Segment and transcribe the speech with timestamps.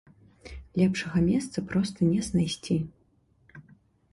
[0.81, 2.79] Лепшага месца проста не знайсці.